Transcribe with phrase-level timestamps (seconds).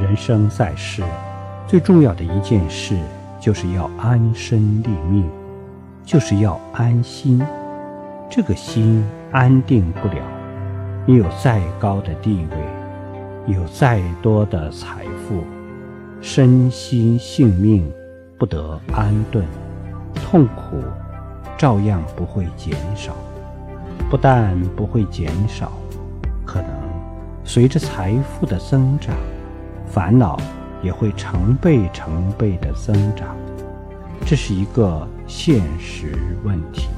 [0.00, 1.02] 人生在世，
[1.66, 2.96] 最重要的一件事
[3.38, 5.28] 就是要安身立命，
[6.04, 7.40] 就是要安心。
[8.30, 10.22] 这个心安定不了，
[11.04, 15.44] 你有再高的地位，有再多的财富，
[16.22, 17.86] 身心性命
[18.38, 19.44] 不得安顿，
[20.14, 20.78] 痛苦
[21.58, 23.12] 照样不会减少。
[24.08, 25.70] 不但不会减少，
[26.44, 26.70] 可能
[27.44, 29.14] 随着财富的增长。
[29.92, 30.38] 烦恼
[30.82, 33.36] 也会成倍成倍的增长，
[34.24, 36.14] 这是一个现实
[36.44, 36.88] 问题。